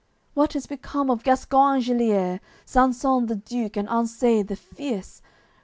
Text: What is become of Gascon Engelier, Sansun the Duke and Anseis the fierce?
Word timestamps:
What 0.33 0.55
is 0.55 0.65
become 0.65 1.11
of 1.11 1.21
Gascon 1.21 1.75
Engelier, 1.77 2.39
Sansun 2.65 3.27
the 3.27 3.35
Duke 3.35 3.77
and 3.77 3.87
Anseis 3.87 4.47
the 4.47 4.55
fierce? 4.55 5.21